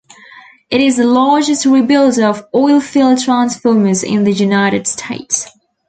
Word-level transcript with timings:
It 0.71 0.81
is 0.81 0.97
the 0.97 1.05
largest 1.05 1.63
rebuilder 1.63 2.23
of 2.27 2.47
oil-filled 2.55 3.19
transformers 3.21 4.01
in 4.01 4.23
the 4.23 4.31
United 4.33 4.87
States. 4.87 5.47